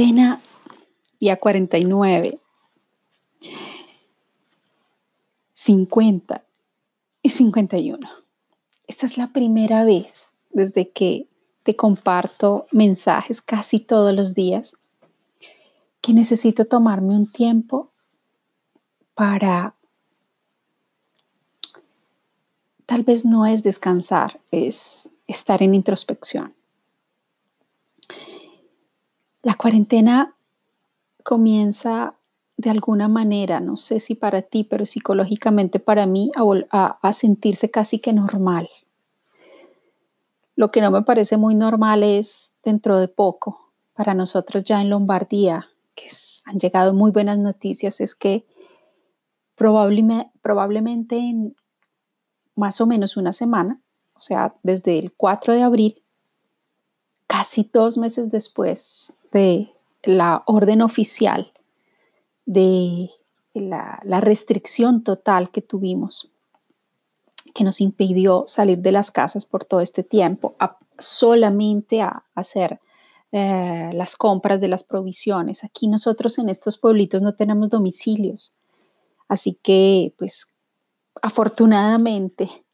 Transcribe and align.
cuarentena 0.00 0.40
y 1.18 1.28
a 1.28 1.36
49, 1.36 2.38
50 5.52 6.44
y 7.22 7.28
51. 7.28 8.08
Esta 8.86 9.06
es 9.06 9.18
la 9.18 9.28
primera 9.28 9.84
vez 9.84 10.34
desde 10.50 10.90
que 10.90 11.28
te 11.62 11.76
comparto 11.76 12.66
mensajes 12.72 13.42
casi 13.42 13.80
todos 13.80 14.14
los 14.14 14.34
días 14.34 14.76
que 16.00 16.14
necesito 16.14 16.64
tomarme 16.64 17.14
un 17.14 17.30
tiempo 17.30 17.90
para 19.14 19.74
tal 22.86 23.02
vez 23.02 23.26
no 23.26 23.44
es 23.44 23.62
descansar, 23.62 24.40
es 24.50 25.10
estar 25.26 25.62
en 25.62 25.74
introspección. 25.74 26.54
La 29.42 29.54
cuarentena 29.54 30.34
comienza 31.24 32.14
de 32.58 32.68
alguna 32.68 33.08
manera, 33.08 33.58
no 33.58 33.78
sé 33.78 33.98
si 33.98 34.14
para 34.14 34.42
ti, 34.42 34.64
pero 34.64 34.84
psicológicamente 34.84 35.80
para 35.80 36.04
mí, 36.04 36.30
a, 36.70 37.12
sentirse 37.14 37.70
casi 37.70 38.00
que 38.00 38.12
normal. 38.12 38.68
Lo 40.56 40.70
que 40.70 40.82
no 40.82 40.90
me 40.90 41.02
parece 41.02 41.38
muy 41.38 41.54
normal 41.54 42.02
es 42.02 42.52
dentro 42.62 43.00
de 43.00 43.08
poco, 43.08 43.72
para 43.94 44.12
nosotros 44.12 44.62
ya 44.64 44.82
en 44.82 44.90
Lombardía, 44.90 45.68
que 45.94 46.08
han 46.44 46.58
llegado 46.58 46.92
muy 46.92 47.10
buenas 47.10 47.38
noticias, 47.38 48.02
es 48.02 48.14
que 48.14 48.46
probablemente, 49.54 50.30
probablemente 50.42 51.16
en 51.16 51.56
más 52.56 52.78
o 52.82 52.86
menos 52.86 53.16
una 53.16 53.32
semana, 53.32 53.80
o 54.12 54.20
sea, 54.20 54.54
desde 54.62 54.98
el 54.98 55.12
4 55.14 55.54
de 55.54 55.62
abril, 55.62 56.02
casi 57.30 57.70
dos 57.72 57.96
meses 57.96 58.28
después 58.32 59.12
de 59.30 59.72
la 60.02 60.42
orden 60.46 60.82
oficial 60.82 61.52
de 62.44 63.08
la, 63.54 64.00
restricción 64.20 65.04
total 65.04 65.52
que 65.52 65.62
tuvimos, 65.62 66.32
que 67.54 67.62
nos 67.62 67.80
impidió 67.80 68.46
salir 68.48 68.78
de 68.78 68.90
las 68.90 69.12
casas 69.12 69.46
por 69.46 69.64
todo 69.64 69.80
este 69.80 70.02
tiempo, 70.02 70.56
solamente 70.98 72.02
a 72.02 72.24
hacer 72.34 72.80
eh, 73.30 73.90
las 73.92 74.16
compras 74.16 74.60
de 74.60 74.66
las 74.66 74.82
provisiones. 74.82 75.62
Aquí 75.62 75.86
nosotros 75.86 76.36
en 76.40 76.48
estos 76.48 76.78
pueblitos 76.78 77.22
no 77.22 77.36
tenemos 77.36 77.70
domicilios, 77.70 78.54
así 79.28 79.56
que 79.62 80.12
pues 80.18 80.52
afortunadamente 81.22 82.64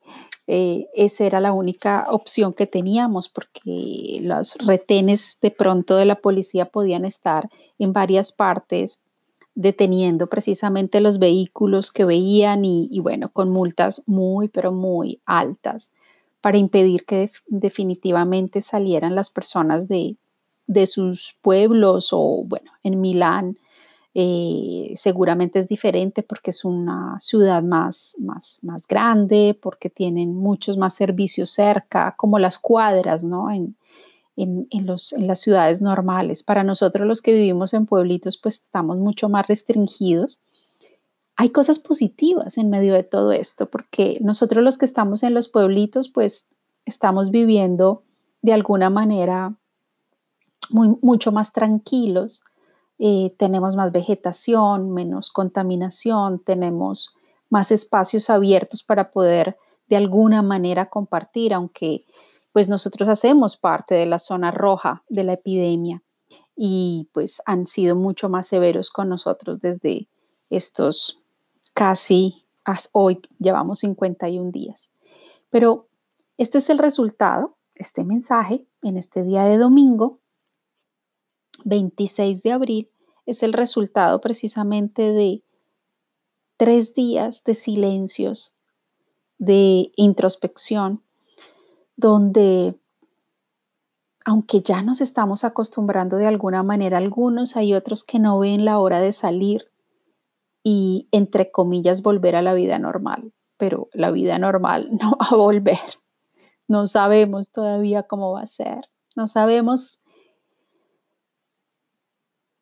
eh, 0.46 0.88
esa 0.94 1.24
era 1.24 1.40
la 1.40 1.52
única 1.52 2.06
opción 2.10 2.52
que 2.52 2.66
teníamos 2.66 3.28
porque 3.28 4.20
los 4.22 4.54
retenes 4.58 5.38
de 5.42 5.50
pronto 5.50 5.96
de 5.96 6.04
la 6.04 6.16
policía 6.16 6.66
podían 6.66 7.04
estar 7.04 7.50
en 7.78 7.92
varias 7.92 8.30
partes 8.32 9.04
deteniendo 9.56 10.28
precisamente 10.28 11.00
los 11.00 11.18
vehículos 11.18 11.90
que 11.90 12.04
veían 12.04 12.64
y, 12.64 13.00
bueno, 13.00 13.30
con 13.30 13.50
multas 13.50 14.02
muy, 14.06 14.48
pero 14.48 14.70
muy 14.70 15.20
altas 15.24 15.92
para 16.42 16.58
impedir 16.58 17.04
que 17.06 17.30
definitivamente 17.48 18.62
salieran 18.62 19.14
las 19.16 19.30
personas 19.30 19.88
de, 19.88 20.16
de 20.68 20.86
sus 20.86 21.36
pueblos 21.42 22.10
o 22.12 22.44
bueno, 22.44 22.70
en 22.84 23.00
Milán 23.00 23.56
eh, 24.18 24.94
seguramente 24.96 25.58
es 25.58 25.68
diferente 25.68 26.22
porque 26.22 26.48
es 26.48 26.64
una 26.64 27.20
ciudad 27.20 27.62
más, 27.62 28.16
más, 28.18 28.60
más 28.62 28.86
grande, 28.86 29.58
porque 29.60 29.90
tienen 29.90 30.34
muchos 30.34 30.78
más 30.78 30.94
servicios 30.94 31.50
cerca, 31.50 32.14
como 32.16 32.38
las 32.38 32.56
cuadras, 32.56 33.24
¿no? 33.24 33.50
En, 33.50 33.76
en, 34.34 34.68
en, 34.70 34.86
los, 34.86 35.12
en 35.12 35.26
las 35.26 35.40
ciudades 35.40 35.82
normales. 35.82 36.42
Para 36.42 36.64
nosotros 36.64 37.06
los 37.06 37.20
que 37.20 37.34
vivimos 37.34 37.74
en 37.74 37.84
pueblitos, 37.84 38.38
pues 38.38 38.62
estamos 38.62 38.96
mucho 38.96 39.28
más 39.28 39.46
restringidos. 39.48 40.40
Hay 41.36 41.50
cosas 41.50 41.78
positivas 41.78 42.56
en 42.56 42.70
medio 42.70 42.94
de 42.94 43.02
todo 43.02 43.32
esto, 43.32 43.68
porque 43.68 44.16
nosotros 44.22 44.64
los 44.64 44.78
que 44.78 44.86
estamos 44.86 45.24
en 45.24 45.34
los 45.34 45.48
pueblitos, 45.48 46.08
pues 46.08 46.46
estamos 46.86 47.30
viviendo 47.30 48.02
de 48.40 48.54
alguna 48.54 48.88
manera 48.88 49.54
muy, 50.70 50.96
mucho 51.02 51.32
más 51.32 51.52
tranquilos 51.52 52.42
eh, 52.98 53.34
tenemos 53.38 53.76
más 53.76 53.92
vegetación, 53.92 54.92
menos 54.92 55.30
contaminación, 55.30 56.38
tenemos 56.38 57.14
más 57.50 57.70
espacios 57.70 58.30
abiertos 58.30 58.82
para 58.82 59.10
poder 59.10 59.56
de 59.88 59.96
alguna 59.96 60.42
manera 60.42 60.86
compartir, 60.86 61.54
aunque 61.54 62.04
pues 62.52 62.68
nosotros 62.68 63.08
hacemos 63.08 63.56
parte 63.56 63.94
de 63.94 64.06
la 64.06 64.18
zona 64.18 64.50
roja 64.50 65.02
de 65.08 65.24
la 65.24 65.34
epidemia 65.34 66.02
y 66.56 67.08
pues 67.12 67.42
han 67.44 67.66
sido 67.66 67.96
mucho 67.96 68.28
más 68.28 68.46
severos 68.46 68.90
con 68.90 69.10
nosotros 69.10 69.60
desde 69.60 70.08
estos 70.48 71.20
casi 71.74 72.46
hoy 72.92 73.20
llevamos 73.38 73.80
51 73.80 74.50
días. 74.50 74.90
Pero 75.50 75.86
este 76.38 76.58
es 76.58 76.70
el 76.70 76.78
resultado, 76.78 77.56
este 77.74 78.04
mensaje 78.04 78.66
en 78.82 78.96
este 78.96 79.22
día 79.22 79.44
de 79.44 79.58
domingo 79.58 80.18
26 81.66 82.42
de 82.42 82.52
abril 82.52 82.90
es 83.26 83.42
el 83.42 83.52
resultado 83.52 84.20
precisamente 84.20 85.12
de 85.12 85.42
tres 86.56 86.94
días 86.94 87.42
de 87.44 87.54
silencios, 87.54 88.54
de 89.38 89.90
introspección, 89.96 91.02
donde 91.96 92.78
aunque 94.24 94.60
ya 94.60 94.82
nos 94.82 95.00
estamos 95.00 95.44
acostumbrando 95.44 96.16
de 96.16 96.26
alguna 96.26 96.62
manera 96.62 96.98
algunos, 96.98 97.56
hay 97.56 97.74
otros 97.74 98.04
que 98.04 98.18
no 98.18 98.38
ven 98.38 98.64
la 98.64 98.78
hora 98.78 99.00
de 99.00 99.12
salir 99.12 99.70
y, 100.64 101.08
entre 101.12 101.52
comillas, 101.52 102.02
volver 102.02 102.34
a 102.34 102.42
la 102.42 102.54
vida 102.54 102.78
normal. 102.80 103.32
Pero 103.56 103.88
la 103.92 104.10
vida 104.10 104.38
normal 104.38 104.88
no 105.00 105.12
va 105.12 105.28
a 105.30 105.36
volver. 105.36 105.78
No 106.66 106.86
sabemos 106.88 107.52
todavía 107.52 108.04
cómo 108.04 108.32
va 108.32 108.42
a 108.42 108.46
ser. 108.48 108.88
No 109.14 109.28
sabemos 109.28 110.00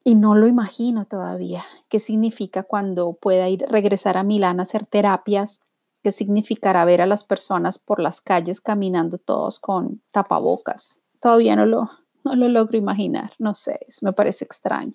y 0.04 0.15
no 0.15 0.34
lo 0.34 0.47
imagino 0.47 1.06
todavía. 1.06 1.65
¿Qué 1.88 1.98
significa 1.98 2.62
cuando 2.62 3.15
pueda 3.15 3.48
ir 3.48 3.65
regresar 3.69 4.19
a 4.19 4.22
Milán 4.22 4.60
a 4.60 4.65
hacer 4.65 4.84
terapias? 4.84 5.62
¿Qué 6.03 6.12
significará 6.12 6.84
ver 6.84 7.00
a 7.00 7.06
las 7.06 7.25
personas 7.25 7.78
por 7.78 8.00
las 8.00 8.20
calles 8.20 8.60
caminando 8.60 9.16
todos 9.16 9.59
con 9.59 10.03
tapabocas? 10.10 11.03
Todavía 11.20 11.56
no 11.56 11.64
lo, 11.64 11.91
no 12.22 12.37
lo 12.37 12.48
logro 12.50 12.76
imaginar. 12.76 13.32
No 13.38 13.54
sé, 13.54 13.81
me 14.03 14.12
parece 14.12 14.44
extraño. 14.44 14.94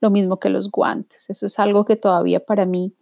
Lo 0.00 0.10
mismo 0.10 0.40
que 0.40 0.50
los 0.50 0.70
guantes. 0.72 1.30
Eso 1.30 1.46
es 1.46 1.58
algo 1.60 1.84
que 1.84 1.94
todavía 1.94 2.44
para 2.44 2.66
mí 2.66 2.96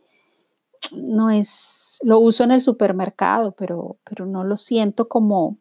no 0.93 1.31
es, 1.31 1.99
lo 2.03 2.21
uso 2.21 2.45
en 2.45 2.51
el 2.51 2.61
supermercado, 2.61 3.53
pero, 3.53 3.97
pero 4.05 4.27
no 4.27 4.45
lo 4.45 4.59
siento 4.59 5.09
como, 5.09 5.57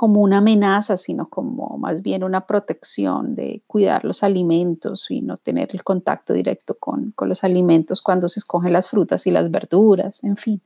como 0.00 0.22
una 0.22 0.38
amenaza, 0.38 0.96
sino 0.96 1.28
como 1.28 1.76
más 1.76 2.00
bien 2.00 2.24
una 2.24 2.46
protección 2.46 3.34
de 3.34 3.62
cuidar 3.66 4.02
los 4.02 4.22
alimentos 4.22 5.10
y 5.10 5.20
no 5.20 5.36
tener 5.36 5.68
el 5.74 5.84
contacto 5.84 6.32
directo 6.32 6.78
con, 6.78 7.12
los 7.18 7.44
alimentos 7.44 8.00
cuando 8.00 8.30
se 8.30 8.40
escogen 8.40 8.72
las 8.72 8.88
frutas 8.88 9.26
y 9.26 9.30
las 9.30 9.50
verduras, 9.50 10.24
en 10.24 10.38
fin. 10.38 10.62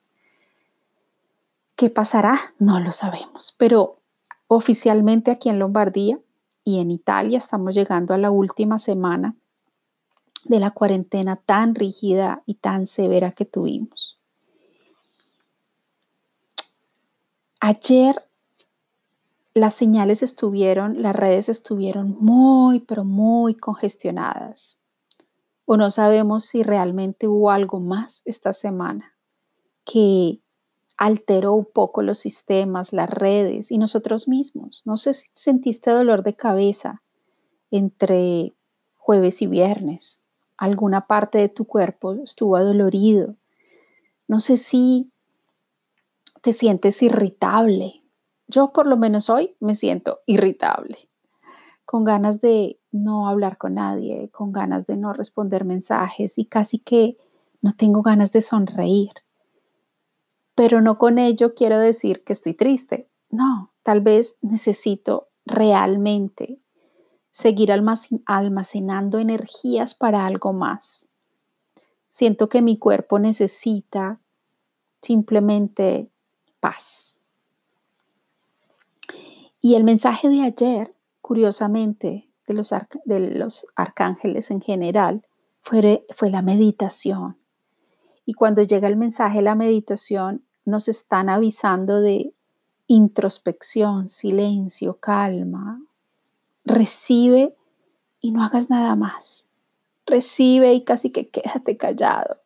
¿Qué 1.75 1.91
pasará? 1.91 2.39
No 2.61 2.79
lo 2.79 2.93
sabemos, 2.93 3.53
pero 3.59 3.99
oficialmente 4.47 5.33
aquí 5.33 5.49
en 5.49 5.59
Lombardía 5.59 6.21
y 6.63 6.79
en 6.79 6.93
Italia 6.93 7.39
estamos 7.39 7.75
llegando 7.75 8.15
a 8.15 8.19
la 8.19 8.31
última 8.31 8.79
semana 8.79 9.35
de 10.45 10.61
la 10.61 10.71
cuarentena 10.71 11.35
tan 11.45 11.75
rígida 11.75 12.45
y 12.47 12.55
tan 12.55 12.87
severa 12.87 13.33
que 13.33 13.47
tuvimos. 13.47 14.17
Ayer 17.59 18.15
las 19.55 19.75
señales 19.75 20.25
estuvieron, 20.25 21.01
las 21.01 21.15
redes 21.15 21.49
estuvieron 21.49 22.17
muy, 22.19 22.81
pero 22.81 23.05
muy 23.05 23.55
congestionadas. 23.55 24.79
O 25.65 25.77
no 25.77 25.91
sabemos 25.93 26.45
si 26.45 26.65
realmente 26.65 27.29
hubo 27.29 27.51
algo 27.51 27.79
más 27.79 28.21
esta 28.25 28.53
semana 28.53 29.15
que 29.85 30.41
alteró 30.97 31.53
un 31.55 31.67
poco 31.67 32.03
los 32.03 32.19
sistemas, 32.19 32.93
las 32.93 33.09
redes 33.09 33.71
y 33.71 33.79
nosotros 33.79 34.29
mismos. 34.29 34.83
No 34.85 34.99
sé 34.99 35.15
si 35.15 35.29
sentiste 35.35 35.91
dolor 35.91 36.25
de 36.25 36.35
cabeza 36.35 37.03
entre 37.71 38.55
jueves 38.97 39.41
y 39.41 39.47
viernes. 39.47 40.21
Alguna 40.57 41.07
parte 41.07 41.39
de 41.39 41.49
tu 41.49 41.65
cuerpo 41.65 42.15
estuvo 42.25 42.57
adolorido. 42.57 43.37
No 44.27 44.41
sé 44.41 44.57
si 44.57 45.11
te 46.43 46.53
sientes 46.53 47.03
irritable 47.03 48.04
yo 48.47 48.73
por 48.73 48.87
lo 48.87 48.97
menos 48.97 49.31
hoy 49.31 49.57
me 49.61 49.75
siento 49.75 50.21
irritable, 50.27 51.11
con 51.85 52.05
ganas 52.05 52.41
de 52.41 52.81
no 52.93 53.29
hablar 53.29 53.59
con 53.59 53.75
nadie, 53.75 54.31
con 54.31 54.53
ganas 54.53 54.87
de 54.87 54.97
no 54.97 55.13
responder 55.13 55.65
mensajes 55.65 56.39
y 56.39 56.47
casi 56.47 56.79
que 56.79 57.17
no 57.61 57.73
tengo 57.73 58.03
ganas 58.03 58.33
de 58.33 58.43
sonreír. 58.43 59.13
Pero 60.55 60.81
no 60.81 60.99
con 60.99 61.19
ello 61.19 61.55
quiero 61.55 61.79
decir 61.79 62.23
que 62.25 62.33
estoy 62.33 62.55
triste. 62.55 63.11
No, 63.31 63.73
tal 63.83 64.01
vez 64.01 64.39
necesito 64.41 65.29
realmente 65.45 66.61
seguir 67.31 67.73
almacenando 67.73 69.19
energías 69.19 69.97
para 69.97 70.25
algo 70.25 70.53
más. 70.53 71.09
Siento 72.09 72.49
que 72.49 72.63
mi 72.63 72.79
cuerpo 72.79 73.19
necesita 73.19 74.21
simplemente 75.03 76.13
paz. 76.61 77.14
Y 79.65 79.77
el 79.77 79.85
mensaje 79.85 80.29
de 80.29 80.43
ayer, 80.43 80.95
curiosamente, 81.23 82.29
de 82.47 82.53
los, 82.53 83.67
arcángeles 83.75 84.51
en 84.51 84.61
general, 84.61 85.27
fue, 85.63 86.05
fue 86.15 86.29
la 86.29 86.43
meditación. 86.43 87.39
Y 88.27 88.35
cuando 88.35 88.63
llega 88.63 88.89
el 88.89 88.99
mensaje 88.99 89.41
la 89.41 89.55
meditación, 89.55 90.45
nos 90.67 90.89
están 90.89 91.31
avisando 91.31 92.03
de 92.03 92.35
introspección, 92.89 94.11
silencio, 94.11 94.99
calma. 95.01 95.81
Recibe 96.67 97.57
y 98.21 98.33
no 98.33 98.45
hagas 98.45 98.69
nada 98.69 98.97
más. 98.97 99.47
Recibe 100.05 100.75
y 100.75 100.85
casi 100.85 101.09
que 101.09 101.31
quédate 101.31 101.79
callado. 101.79 102.37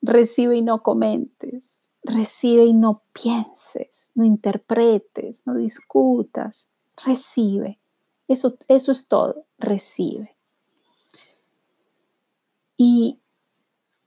Recibe 0.00 0.56
y 0.56 0.62
no 0.62 0.84
comentes. 0.84 1.80
Recibe 2.06 2.64
y 2.64 2.72
no 2.72 3.02
pienses, 3.12 4.12
no 4.14 4.24
interpretes, 4.24 5.44
no 5.44 5.56
discutas. 5.56 6.70
Recibe. 7.04 7.80
Eso, 8.28 8.56
eso 8.68 8.92
es 8.92 9.08
todo. 9.08 9.44
Recibe. 9.58 10.36
Y 12.76 13.18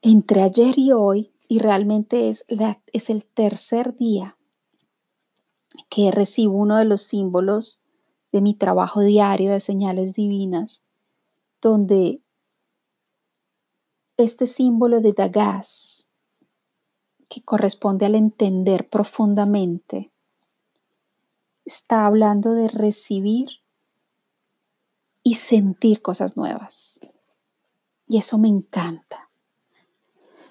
entre 0.02 0.42
ayer 0.42 0.78
y 0.78 0.94
hoy, 0.94 1.34
y 1.50 1.60
realmente 1.60 2.30
es, 2.30 2.46
es 2.94 3.10
el 3.10 3.26
tercer 3.26 3.98
día 3.98 4.38
que 5.90 6.12
recibo 6.12 6.54
uno 6.54 6.78
de 6.78 6.86
los 6.86 7.02
símbolos 7.02 7.82
de 8.32 8.42
mi 8.42 8.54
trabajo 8.54 9.02
diario 9.02 9.52
de 9.52 9.60
señales 9.60 10.14
divinas, 10.14 10.84
donde 11.62 12.22
este 14.18 14.48
símbolo 14.48 15.02
de 15.02 15.14
Dagas, 15.14 15.99
que 17.30 17.44
corresponde 17.44 18.06
al 18.06 18.16
entender 18.16 18.90
profundamente, 18.90 20.12
está 21.64 22.06
hablando 22.06 22.54
de 22.54 22.68
recibir 22.68 23.62
y 25.22 25.36
sentir 25.36 26.02
cosas 26.02 26.36
nuevas. 26.36 27.00
Y 28.08 28.18
eso 28.18 28.40
me 28.40 28.48
encanta, 28.48 29.30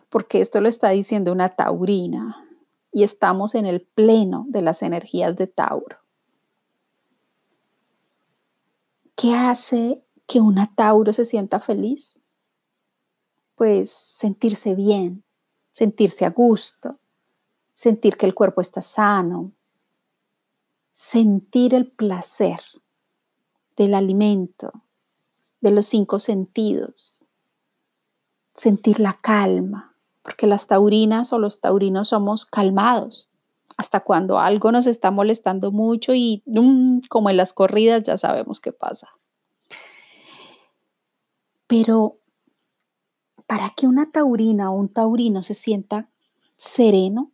porque 0.09 0.41
esto 0.41 0.61
lo 0.61 0.69
está 0.69 0.91
diciendo 0.91 1.33
una 1.33 1.57
taurina, 1.57 2.45
y 2.93 3.03
estamos 3.03 3.55
en 3.55 3.67
el 3.67 3.83
pleno 3.83 4.47
de 4.49 4.63
las 4.63 4.83
energías 4.83 5.37
de 5.37 5.47
Tauro. 5.47 5.99
¿Qué 9.15 9.35
hace 9.35 10.05
que 10.27 10.41
una 10.41 10.75
Tauro 10.75 11.13
se 11.13 11.25
sienta 11.25 11.61
feliz? 11.61 12.19
Pues 13.57 13.91
sentirse 13.91 14.75
bien, 14.75 15.25
sentirse 15.79 16.25
a 16.25 16.31
gusto, 16.31 16.99
sentir 17.73 18.17
que 18.17 18.27
el 18.27 18.35
cuerpo 18.35 18.61
está 18.61 18.83
sano, 18.83 19.53
sentir 20.93 21.73
el 21.73 21.87
placer 21.87 22.59
del 23.77 23.95
alimento, 23.95 24.73
de 25.61 25.71
los 25.71 25.87
cinco 25.87 26.19
sentidos, 26.19 27.23
sentir 28.57 28.99
la 28.99 29.21
calma, 29.21 29.95
porque 30.23 30.49
las 30.49 30.67
taurinas 30.67 31.33
o 31.33 31.39
los 31.39 31.61
taurinos 31.61 32.09
somos 32.09 32.45
calmados. 32.45 33.29
Hasta 33.77 34.01
cuando 34.01 34.41
algo 34.41 34.73
nos 34.73 34.89
está 34.89 35.13
molestando 35.13 35.71
mucho 35.71 36.13
y 36.13 36.43
mm, 36.47 37.03
como 37.09 37.31
en 37.31 37.37
las 37.37 37.53
corridas 37.53 38.03
ya 38.03 38.19
sabemos 38.19 38.61
qué 38.61 38.73
pasa. 38.73 39.11
Pero 41.69 42.19
para 43.49 43.71
que 43.71 43.87
una 43.87 44.13
taurina 44.13 44.71
o 44.71 44.75
un 44.75 44.91
taurino 44.91 45.43
se 45.43 45.55
sienta 45.55 46.11
sereno, 46.57 47.33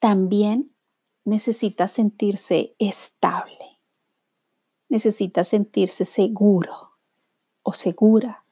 también 0.00 0.72
necesita 1.24 1.86
sentirse 1.86 2.74
estable, 2.80 3.78
necesita 4.88 5.44
sentirse 5.44 6.04
seguro 6.04 6.96
o 7.62 7.74
segura. 7.74 8.44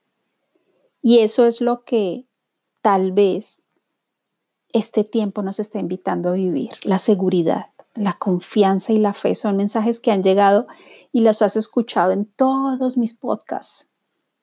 Y 1.02 1.18
eso 1.18 1.46
es 1.46 1.60
lo 1.60 1.82
que 1.82 2.26
tal 2.80 3.10
vez 3.10 3.60
este 4.72 5.02
tiempo 5.02 5.42
nos 5.42 5.58
está 5.58 5.80
invitando 5.80 6.28
a 6.28 6.34
vivir. 6.34 6.74
La 6.84 6.98
seguridad, 6.98 7.72
la 7.94 8.16
confianza 8.18 8.92
y 8.92 8.98
la 8.98 9.14
fe 9.14 9.34
son 9.34 9.56
mensajes 9.56 9.98
que 9.98 10.12
han 10.12 10.22
llegado 10.22 10.68
y 11.10 11.22
los 11.22 11.42
has 11.42 11.56
escuchado 11.56 12.12
en 12.12 12.24
todos 12.24 12.96
mis 12.96 13.14
podcasts 13.14 13.87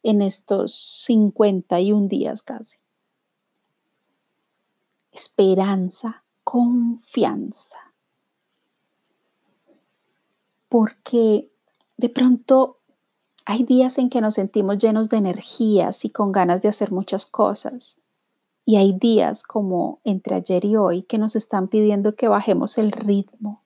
en 0.05 0.21
estos 0.21 0.75
51 1.05 2.07
días 2.07 2.43
casi. 2.43 2.77
Esperanza, 5.11 6.23
confianza. 6.43 7.79
Porque 10.69 11.49
de 11.97 12.09
pronto 12.09 12.77
hay 13.45 13.63
días 13.63 13.97
en 13.97 14.11
que 14.11 14.21
nos 14.21 14.35
sentimos 14.35 14.77
llenos 14.77 15.09
de 15.09 15.17
energías 15.17 16.05
y 16.05 16.11
con 16.11 16.31
ganas 16.31 16.61
de 16.61 16.69
hacer 16.69 16.91
muchas 16.91 17.25
cosas. 17.25 17.97
Y 18.63 18.75
hay 18.75 18.93
días 18.93 19.41
como 19.41 20.01
entre 20.03 20.35
ayer 20.35 20.65
y 20.65 20.75
hoy 20.75 21.01
que 21.01 21.17
nos 21.17 21.35
están 21.35 21.67
pidiendo 21.67 22.15
que 22.15 22.27
bajemos 22.27 22.77
el 22.77 22.91
ritmo, 22.91 23.63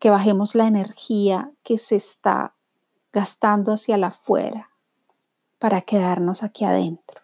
que 0.00 0.10
bajemos 0.10 0.56
la 0.56 0.66
energía 0.66 1.52
que 1.62 1.78
se 1.78 1.94
está 1.94 2.56
gastando 3.12 3.74
hacia 3.74 3.96
la 3.96 4.08
afuera 4.08 4.70
para 5.62 5.82
quedarnos 5.82 6.42
aquí 6.42 6.64
adentro, 6.64 7.20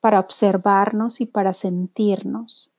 para 0.00 0.18
observarnos 0.18 1.20
y 1.20 1.26
para 1.26 1.52
sentirnos. 1.52 2.72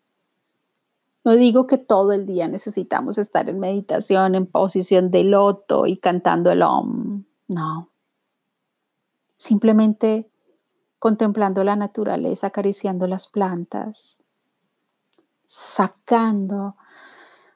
No 1.23 1.35
digo 1.35 1.67
que 1.67 1.77
todo 1.77 2.13
el 2.13 2.25
día 2.25 2.47
necesitamos 2.47 3.19
estar 3.19 3.47
en 3.47 3.59
meditación, 3.59 4.33
en 4.33 4.47
posición 4.47 5.11
de 5.11 5.23
loto 5.23 5.85
y 5.85 5.97
cantando 5.97 6.49
el 6.51 6.63
om. 6.63 7.25
No. 7.47 7.89
Simplemente 9.37 10.31
contemplando 10.97 11.63
la 11.63 11.75
naturaleza, 11.75 12.47
acariciando 12.47 13.05
las 13.05 13.27
plantas, 13.27 14.17
sacando, 15.45 16.75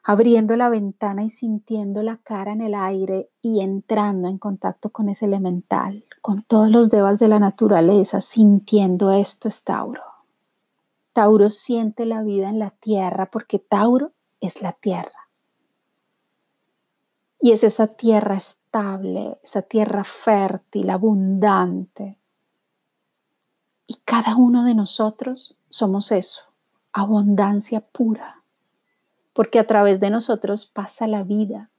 abriendo 0.03 0.57
la 0.57 0.69
ventana 0.69 1.23
y 1.23 1.29
sintiendo 1.29 2.03
la 2.03 2.17
cara 2.17 2.51
en 2.51 2.61
el 2.61 2.75
aire 2.75 3.29
y 3.41 3.61
entrando 3.61 4.27
en 4.27 4.37
contacto 4.37 4.89
con 4.91 5.07
ese 5.07 5.25
elemental, 5.25 6.05
con 6.21 6.43
todos 6.43 6.69
los 6.69 6.89
devas 6.89 7.19
de 7.19 7.29
la 7.29 7.39
naturaleza, 7.39 8.19
sintiendo 8.19 9.11
esto 9.11 9.47
es 9.47 9.63
Tauro. 9.63 10.03
Tauro 11.13 11.49
siente 11.49 12.05
la 12.05 12.21
vida 12.21 12.49
en 12.49 12.59
la 12.59 12.71
tierra 12.71 13.29
porque 13.31 13.59
Tauro 13.59 14.11
es 14.41 14.61
la 14.61 14.73
tierra. 14.73 15.29
Y 17.39 17.51
es 17.51 17.63
esa 17.63 17.87
tierra 17.87 18.35
estable, 18.35 19.37
esa 19.43 19.61
tierra 19.61 20.03
fértil, 20.03 20.89
abundante, 20.89 22.17
y 23.85 23.95
cada 24.05 24.35
uno 24.35 24.63
de 24.63 24.75
nosotros 24.75 25.59
somos 25.69 26.11
eso, 26.11 26.43
abundancia 26.93 27.81
pura, 27.81 28.42
porque 29.33 29.59
a 29.59 29.67
través 29.67 29.99
de 29.99 30.11
nosotros 30.11 30.65
pasa 30.65 31.07
la 31.07 31.23
vida. 31.23 31.69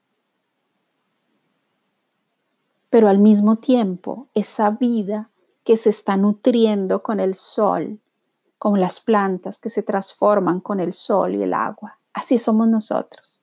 Pero 2.91 3.09
al 3.09 3.19
mismo 3.19 3.57
tiempo, 3.57 4.29
esa 4.35 4.71
vida 4.71 5.31
que 5.65 5.77
se 5.77 5.91
está 5.91 6.17
nutriendo 6.17 7.03
con 7.03 7.21
el 7.21 7.35
sol, 7.35 8.01
como 8.59 8.77
las 8.77 9.01
plantas 9.01 9.59
que 9.59 9.71
se 9.71 9.83
transforman 9.83 10.61
con 10.61 10.81
el 10.81 10.93
sol 10.93 11.35
y 11.35 11.43
el 11.43 11.55
agua, 11.55 11.99
así 12.13 12.39
somos 12.39 12.69
nosotros. 12.69 13.41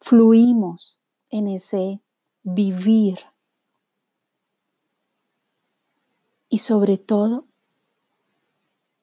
Fluimos 0.00 1.00
en 1.30 1.48
ese 1.48 2.00
vivir 2.42 3.18
y 6.48 6.58
sobre 6.58 6.96
todo, 6.96 7.44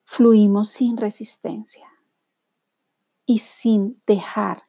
fluimos 0.06 0.70
sin 0.70 0.96
resistencia 0.96 1.93
y 3.26 3.40
sin 3.40 4.00
dejar 4.06 4.64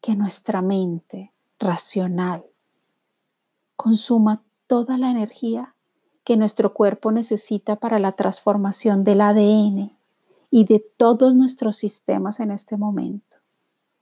que 0.00 0.14
nuestra 0.14 0.62
mente 0.62 1.32
racional 1.58 2.44
consuma 3.76 4.42
toda 4.66 4.96
la 4.98 5.10
energía 5.10 5.74
que 6.24 6.36
nuestro 6.36 6.74
cuerpo 6.74 7.12
necesita 7.12 7.76
para 7.76 7.98
la 7.98 8.12
transformación 8.12 9.04
del 9.04 9.20
ADN 9.20 9.96
y 10.50 10.64
de 10.64 10.84
todos 10.96 11.34
nuestros 11.34 11.76
sistemas 11.76 12.40
en 12.40 12.50
este 12.50 12.76
momento. 12.76 13.36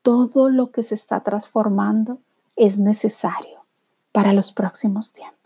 Todo 0.02 0.48
lo 0.48 0.70
que 0.70 0.82
se 0.82 0.94
está 0.94 1.20
transformando 1.20 2.18
es 2.56 2.78
necesario 2.78 3.64
para 4.12 4.32
los 4.32 4.52
próximos 4.52 5.12
tiempos. 5.12 5.37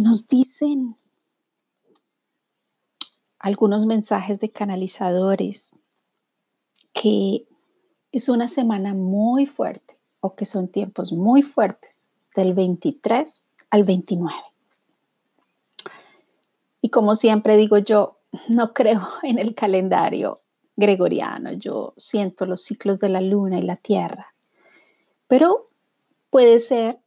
Nos 0.00 0.28
dicen 0.28 0.96
algunos 3.38 3.84
mensajes 3.84 4.40
de 4.40 4.50
canalizadores 4.50 5.72
que 6.94 7.46
es 8.10 8.30
una 8.30 8.48
semana 8.48 8.94
muy 8.94 9.44
fuerte 9.44 9.98
o 10.20 10.34
que 10.34 10.46
son 10.46 10.68
tiempos 10.68 11.12
muy 11.12 11.42
fuertes 11.42 11.98
del 12.34 12.54
23 12.54 13.44
al 13.68 13.84
29. 13.84 14.34
Y 16.80 16.88
como 16.88 17.14
siempre 17.14 17.58
digo 17.58 17.76
yo, 17.76 18.20
no 18.48 18.72
creo 18.72 19.06
en 19.22 19.38
el 19.38 19.54
calendario 19.54 20.40
gregoriano, 20.76 21.52
yo 21.52 21.92
siento 21.98 22.46
los 22.46 22.62
ciclos 22.62 23.00
de 23.00 23.10
la 23.10 23.20
luna 23.20 23.58
y 23.58 23.62
la 23.62 23.76
tierra, 23.76 24.34
pero 25.26 25.68
puede 26.30 26.58
ser 26.58 26.98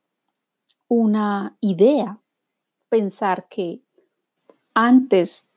una 0.88 1.58
idea 1.60 2.20
pensar 2.94 3.48
que 3.50 3.82
antes 4.76 5.48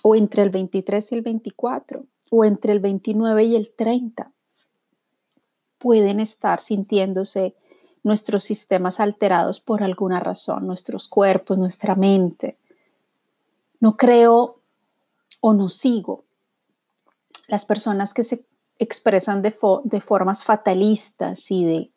o 0.00 0.14
entre 0.14 0.42
el 0.42 0.48
23 0.48 1.12
y 1.12 1.14
el 1.16 1.20
24 1.20 2.06
o 2.30 2.42
entre 2.42 2.72
el 2.72 2.80
29 2.80 3.44
y 3.44 3.54
el 3.54 3.70
30 3.76 4.32
pueden 5.76 6.20
estar 6.20 6.60
sintiéndose 6.60 7.54
nuestros 8.02 8.44
sistemas 8.44 8.98
alterados 8.98 9.60
por 9.60 9.82
alguna 9.82 10.20
razón, 10.20 10.66
nuestros 10.66 11.06
cuerpos, 11.06 11.58
nuestra 11.58 11.94
mente. 11.94 12.56
No 13.78 13.98
creo 13.98 14.62
o 15.42 15.52
no 15.52 15.68
sigo 15.68 16.24
las 17.46 17.66
personas 17.66 18.14
que 18.14 18.24
se 18.24 18.46
expresan 18.78 19.42
de, 19.42 19.50
formas 20.00 20.44
fatalistas 20.44 21.50
y, 21.50 21.66
de, 21.66 21.92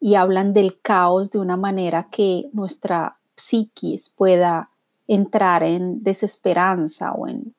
y 0.00 0.14
hablan 0.14 0.54
del 0.54 0.80
caos 0.80 1.30
de 1.30 1.38
una 1.38 1.58
manera 1.58 2.08
que 2.10 2.48
nuestra 2.54 3.19
psiquis 3.40 4.10
pueda 4.10 4.70
entrar 5.06 5.62
en 5.62 6.02
desesperanza 6.02 7.12
o 7.12 7.26
en, 7.26 7.54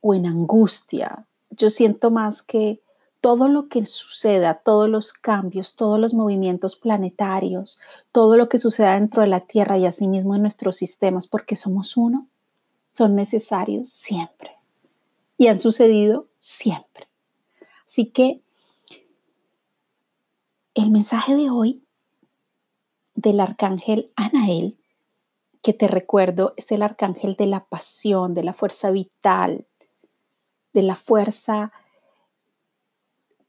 o 0.00 0.14
en 0.14 0.26
angustia. 0.26 1.26
Yo 1.50 1.70
siento 1.70 2.10
más 2.10 2.42
que 2.42 2.80
todo 3.20 3.48
lo 3.48 3.68
que 3.68 3.86
suceda, 3.86 4.60
todos 4.62 4.88
los 4.88 5.12
cambios, 5.12 5.76
todos 5.76 5.98
los 5.98 6.12
movimientos 6.12 6.76
planetarios, 6.76 7.80
todo 8.12 8.36
lo 8.36 8.48
que 8.48 8.58
suceda 8.58 8.94
dentro 8.94 9.22
de 9.22 9.28
la 9.28 9.40
Tierra 9.40 9.78
y 9.78 9.86
asimismo 9.86 10.34
en 10.34 10.42
nuestros 10.42 10.76
sistemas, 10.76 11.26
porque 11.26 11.56
somos 11.56 11.96
uno, 11.96 12.26
son 12.92 13.14
necesarios 13.14 13.88
siempre. 13.88 14.50
Y 15.38 15.48
han 15.48 15.58
sucedido 15.58 16.28
siempre. 16.38 17.08
Así 17.86 18.06
que 18.06 18.42
el 20.74 20.90
mensaje 20.90 21.34
de 21.34 21.50
hoy 21.50 21.83
del 23.24 23.40
arcángel 23.40 24.12
Anael, 24.16 24.78
que 25.62 25.72
te 25.72 25.88
recuerdo 25.88 26.52
es 26.56 26.70
el 26.70 26.82
arcángel 26.82 27.36
de 27.36 27.46
la 27.46 27.64
pasión, 27.64 28.34
de 28.34 28.44
la 28.44 28.52
fuerza 28.52 28.90
vital, 28.90 29.66
de 30.74 30.82
la 30.82 30.94
fuerza 30.94 31.72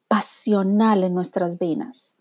pasional 0.08 1.04
en 1.04 1.14
nuestras 1.14 1.60
venas. 1.60 2.16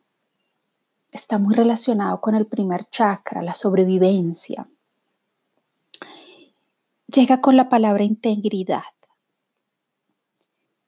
Está 1.12 1.38
muy 1.38 1.54
relacionado 1.54 2.20
con 2.20 2.34
el 2.34 2.46
primer 2.46 2.87
chakra, 2.87 3.40
la 3.40 3.54
sobrevivencia. 3.54 4.68
Llega 7.06 7.40
con 7.40 7.56
la 7.56 7.68
palabra 7.68 8.02
integridad 8.02 8.82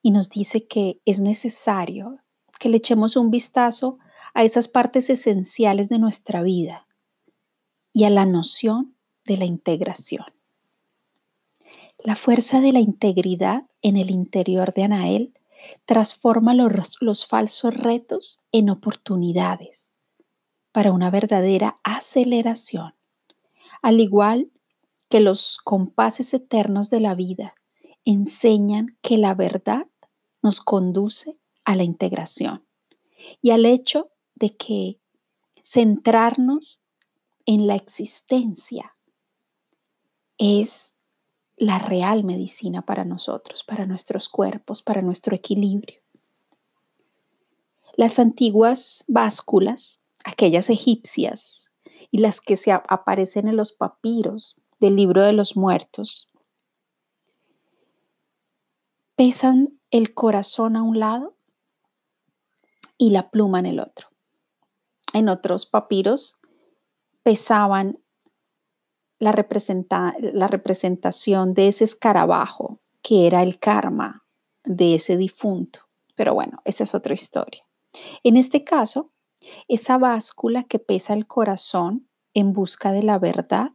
y 0.02 0.10
nos 0.10 0.30
dice 0.30 0.66
que 0.66 1.00
es 1.04 1.20
necesario 1.20 2.18
que 2.58 2.68
le 2.68 2.78
echemos 2.78 3.16
un 3.16 3.30
vistazo 3.30 4.00
a 4.36 4.44
esas 4.44 4.68
partes 4.68 5.08
esenciales 5.08 5.88
de 5.88 5.98
nuestra 5.98 6.42
vida 6.42 6.86
y 7.90 8.04
a 8.04 8.10
la 8.10 8.26
noción 8.26 8.94
de 9.24 9.38
la 9.38 9.46
integración. 9.46 10.26
La 12.04 12.16
fuerza 12.16 12.60
de 12.60 12.70
la 12.72 12.80
integridad 12.80 13.64
en 13.80 13.96
el 13.96 14.10
interior 14.10 14.74
de 14.74 14.82
Anael 14.82 15.32
transforma 15.86 16.52
los, 16.52 16.98
los, 17.00 17.26
falsos 17.26 17.72
retos 17.72 18.38
en 18.52 18.68
oportunidades 18.68 19.94
para 20.70 20.92
una 20.92 21.08
verdadera 21.08 21.80
aceleración, 21.82 22.94
al 23.80 24.00
igual 24.00 24.50
que 25.08 25.20
los 25.20 25.56
compases 25.64 26.34
eternos 26.34 26.90
de 26.90 27.00
la 27.00 27.14
vida 27.14 27.54
enseñan 28.04 28.98
que 29.00 29.16
la 29.16 29.32
verdad 29.32 29.86
nos 30.42 30.60
conduce 30.60 31.38
a 31.64 31.74
la 31.74 31.84
integración 31.84 32.66
y 33.40 33.52
al 33.52 33.64
hecho 33.64 34.10
de 34.36 34.56
que 34.56 35.00
centrarnos 35.64 36.84
en 37.44 37.66
la 37.66 37.74
existencia 37.74 38.96
es 40.38 40.94
la 41.56 41.78
real 41.78 42.22
medicina 42.22 42.82
para 42.82 43.04
nosotros, 43.04 43.64
para 43.64 43.86
nuestros 43.86 44.28
cuerpos, 44.28 44.82
para 44.82 45.02
nuestro 45.02 45.34
equilibrio. 45.34 46.00
Las 47.96 48.18
antiguas 48.18 49.04
básculas, 49.08 49.98
aquellas 50.24 50.68
egipcias 50.68 51.70
y 52.10 52.18
las 52.18 52.40
que 52.40 52.56
se 52.56 52.72
aparecen 52.72 53.48
en 53.48 53.56
los 53.56 53.72
papiros 53.72 54.60
del 54.78 54.96
libro 54.96 55.24
de 55.24 55.32
los 55.32 55.56
muertos, 55.56 56.30
pesan 59.16 59.80
el 59.90 60.12
corazón 60.12 60.76
a 60.76 60.82
un 60.82 60.98
lado 60.98 61.36
y 62.98 63.10
la 63.10 63.30
pluma 63.30 63.60
en 63.60 63.66
el 63.66 63.80
otro. 63.80 64.08
En 65.16 65.28
otros 65.30 65.64
papiros 65.64 66.36
pesaban 67.22 67.98
la, 69.18 69.32
representación 69.32 71.54
de 71.54 71.68
ese 71.68 71.84
escarabajo 71.84 72.82
que 73.00 73.26
era 73.26 73.42
el 73.42 73.58
karma 73.58 74.26
de 74.62 74.96
ese 74.96 75.16
difunto. 75.16 75.80
Pero 76.16 76.34
bueno, 76.34 76.60
esa 76.66 76.84
es 76.84 76.94
otra 76.94 77.14
historia. 77.14 77.64
En 78.24 78.36
este 78.36 78.62
caso, 78.62 79.10
esa 79.68 79.96
báscula 79.96 80.64
que 80.64 80.78
pesa 80.78 81.14
el 81.14 81.26
corazón 81.26 82.06
en 82.34 82.52
busca 82.52 82.92
de 82.92 83.02
la 83.02 83.18
verdad 83.18 83.70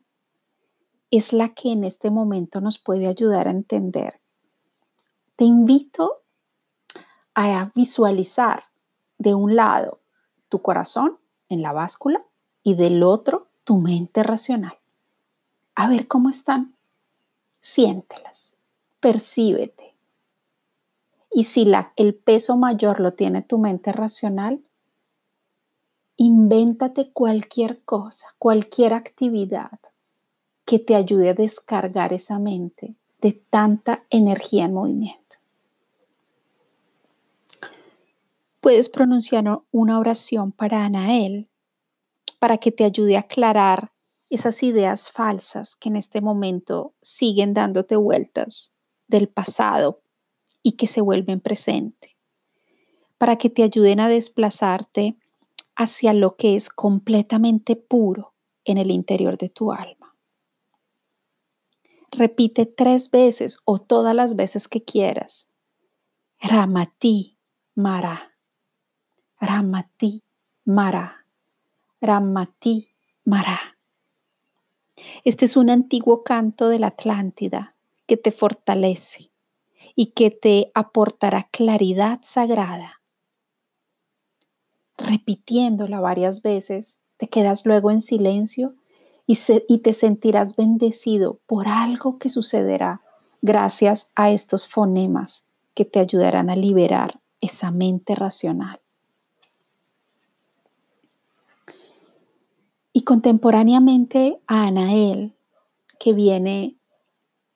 es 1.10 1.34
la 1.34 1.56
que 1.56 1.72
en 1.72 1.86
este 1.86 2.12
momento 2.12 2.62
nos 2.62 2.78
puede 2.78 3.08
ayudar 3.08 3.48
a 3.48 3.52
entender. 3.52 4.22
Te 5.38 5.46
invito 5.46 6.22
a 7.34 7.72
visualizar 7.74 8.66
de 9.18 9.34
un 9.34 9.56
lado 9.56 10.02
tu 10.48 10.62
corazón 10.62 11.18
en 11.52 11.62
la 11.62 11.74
báscula 11.74 12.24
y 12.64 12.76
del 12.76 13.04
otro 13.04 13.48
tu 13.64 13.78
mente 13.78 14.24
racional. 14.24 14.78
A 15.76 15.90
ver 15.90 16.08
cómo 16.08 16.30
están. 16.30 16.76
Siéntelas, 17.60 18.56
percíbete. 19.00 19.94
Y 21.32 21.46
si 21.46 21.66
la, 21.66 21.94
el 21.96 22.16
peso 22.16 22.58
mayor 22.58 23.00
lo 23.00 23.14
tiene 23.14 23.42
tu 23.42 23.58
mente 23.58 23.92
racional, 23.92 24.62
invéntate 26.18 27.12
cualquier 27.12 27.84
cosa, 27.84 28.28
cualquier 28.38 28.94
actividad 28.94 29.80
que 30.66 30.80
te 30.80 30.96
ayude 30.96 31.30
a 31.30 31.34
descargar 31.34 32.14
esa 32.14 32.40
mente 32.40 32.96
de 33.22 33.34
tanta 33.34 34.04
energía 34.10 34.66
en 34.66 34.74
movimiento. 34.74 35.21
Puedes 38.62 38.90
pronunciar 38.90 39.44
una 39.72 40.00
oración 40.00 40.52
para 40.52 40.86
Anael 40.86 41.50
para 42.40 42.58
que 42.58 42.72
te 42.72 42.84
ayude 42.84 43.18
a 43.18 43.22
aclarar 43.22 43.92
esas 44.30 44.62
ideas 44.64 45.12
falsas 45.12 45.76
que 45.76 45.90
en 45.90 45.96
este 45.96 46.22
momento 46.22 46.94
siguen 47.02 47.54
dándote 47.54 47.96
vueltas 47.96 48.72
del 49.08 49.28
pasado 49.28 50.04
y 50.64 50.74
que 50.74 50.88
se 50.88 51.02
vuelven 51.02 51.42
presente, 51.42 52.18
para 53.18 53.38
que 53.38 53.50
te 53.50 53.64
ayuden 53.64 54.00
a 54.00 54.08
desplazarte 54.08 55.18
hacia 55.76 56.14
lo 56.14 56.36
que 56.36 56.56
es 56.56 56.70
completamente 56.70 57.76
puro 57.76 58.36
en 58.64 58.78
el 58.78 58.92
interior 58.92 59.38
de 59.38 59.50
tu 59.50 59.72
alma. 59.72 60.16
Repite 62.12 62.66
tres 62.68 63.10
veces 63.10 63.60
o 63.66 63.80
todas 63.80 64.14
las 64.14 64.36
veces 64.36 64.68
que 64.68 64.84
quieras. 64.84 65.48
Ramati 66.40 67.38
Mara. 67.74 68.31
Ramati 69.44 70.22
Mara, 70.66 71.26
Ramati 72.00 72.88
Mara. 73.26 73.60
Este 75.24 75.46
es 75.46 75.58
un 75.58 75.72
antiguo 75.72 76.24
canto 76.24 76.70
de 76.70 76.78
la 76.78 76.88
Atlántida 76.88 77.76
que 78.06 78.18
te 78.18 78.32
fortalece 78.32 79.32
y 79.96 80.12
que 80.12 80.30
te 80.30 80.72
aportará 80.76 81.50
claridad 81.52 82.20
sagrada. 82.22 83.02
Repitiéndola 84.96 86.00
varias 86.00 86.44
veces, 86.44 87.00
te 87.18 87.28
quedas 87.28 87.66
luego 87.66 87.90
en 87.90 88.04
silencio 88.04 88.76
y, 89.26 89.40
y 89.68 89.80
te 89.80 89.94
sentirás 89.94 90.56
bendecido 90.56 91.40
por 91.48 91.68
algo 91.68 92.20
que 92.20 92.30
sucederá 92.30 93.02
gracias 93.42 94.12
a 94.14 94.30
estos 94.30 94.68
fonemas 94.68 95.46
que 95.74 95.86
te 95.86 96.00
ayudarán 96.00 96.52
a 96.52 96.56
liberar 96.56 97.20
esa 97.40 97.72
mente 97.72 98.14
racional. 98.14 98.81
Y 102.94 103.04
contemporáneamente 103.04 104.42
a 104.48 104.68
Anael, 104.68 105.34
que 106.00 106.14
viene 106.14 106.76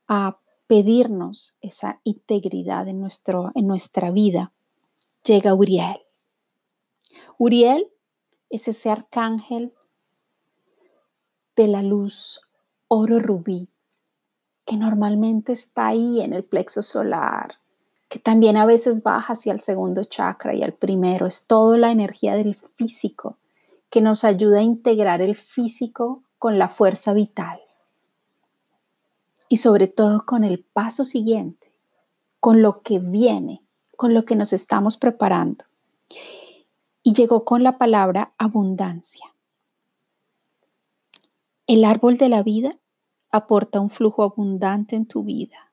a 0.07 0.37
pedirnos 0.67 1.57
esa 1.61 1.99
integridad 2.03 2.87
en, 2.87 2.99
nuestro, 3.01 3.51
en 3.53 3.67
nuestra 3.67 4.11
vida, 4.11 4.53
llega 5.23 5.53
Uriel. 5.53 5.99
Uriel 7.37 7.87
es 8.49 8.67
ese 8.67 8.89
arcángel 8.89 9.73
de 11.55 11.67
la 11.67 11.81
luz 11.81 12.41
oro 12.87 13.19
rubí, 13.19 13.67
que 14.65 14.77
normalmente 14.77 15.53
está 15.53 15.87
ahí 15.87 16.21
en 16.21 16.33
el 16.33 16.43
plexo 16.43 16.81
solar, 16.81 17.55
que 18.07 18.19
también 18.19 18.57
a 18.57 18.65
veces 18.65 19.03
baja 19.03 19.33
hacia 19.33 19.53
el 19.53 19.59
segundo 19.59 20.05
chakra 20.05 20.55
y 20.55 20.63
al 20.63 20.73
primero. 20.73 21.25
Es 21.25 21.45
toda 21.47 21.77
la 21.77 21.91
energía 21.91 22.35
del 22.35 22.55
físico 22.55 23.37
que 23.95 24.01
nos 24.01 24.25
ayuda 24.25 24.59
a 24.59 24.61
integrar 24.61 25.21
el 25.21 25.37
físico 25.37 26.21
con 26.37 26.59
la 26.59 26.67
fuerza 26.67 27.13
vital 27.13 27.61
y 29.47 29.55
sobre 29.55 29.87
todo 29.87 30.25
con 30.25 30.43
el 30.43 30.65
paso 30.65 31.05
siguiente, 31.05 31.71
con 32.41 32.61
lo 32.61 32.81
que 32.81 32.99
viene, 32.99 33.63
con 33.95 34.13
lo 34.13 34.25
que 34.25 34.35
nos 34.35 34.51
estamos 34.51 34.97
preparando. 34.97 35.63
Y 37.03 37.13
llegó 37.13 37.45
con 37.45 37.63
la 37.63 37.77
palabra 37.77 38.33
abundancia. 38.37 39.33
El 41.65 41.85
árbol 41.85 42.17
de 42.17 42.27
la 42.27 42.43
vida 42.43 42.71
aporta 43.31 43.79
un 43.79 43.89
flujo 43.89 44.23
abundante 44.23 44.97
en 44.97 45.05
tu 45.05 45.23
vida. 45.23 45.71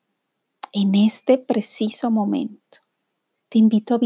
En 0.71 0.95
este 0.95 1.39
preciso 1.39 2.13
momento, 2.13 2.79
te 3.49 3.59
invito 3.59 3.97
a 3.97 4.01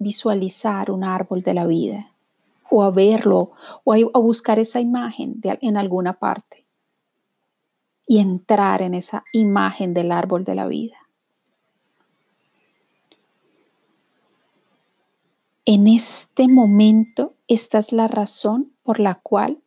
visualizar 0.00 0.90
un 0.90 1.04
árbol 1.04 1.42
de 1.42 1.54
la 1.54 1.64
vida 1.68 2.11
o 2.74 2.82
a 2.82 2.90
verlo 2.90 3.52
o 3.84 3.92
a 3.92 4.18
buscar 4.18 4.58
esa 4.58 4.80
imagen 4.80 5.40
en 5.42 5.76
alguna 5.76 6.14
parte 6.14 6.64
y 8.06 8.18
entrar 8.18 8.80
en 8.80 8.94
esa 8.94 9.24
imagen 9.34 9.92
del 9.92 10.10
árbol 10.10 10.44
de 10.44 10.54
la 10.54 10.66
vida. 10.66 10.96
En 15.66 15.86
este 15.86 16.48
momento, 16.48 17.34
esta 17.46 17.78
es 17.78 17.92
la 17.92 18.08
razón 18.08 18.72
por 18.82 18.98
la 18.98 19.16
cual 19.16 19.60